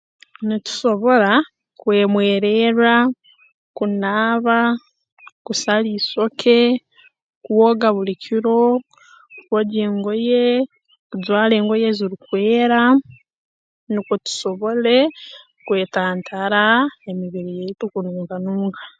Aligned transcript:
Nitusobora 0.47 1.31
kwemwererra 1.79 2.93
kunaaba 3.77 4.57
kusara 5.45 5.87
isoke 5.97 6.57
kwoga 7.43 7.87
buli 7.95 8.13
kiro 8.23 8.61
kwogya 9.47 9.81
engoye 9.89 10.43
kujwara 11.09 11.53
engoye 11.59 11.85
ezirukwera 11.91 12.81
nukwo 13.91 14.15
tusobole 14.25 14.97
kwetantara 15.65 16.63
emibiri 17.09 17.51
yaitu 17.59 17.83
kununka 17.93 18.35
nunka 18.43 18.81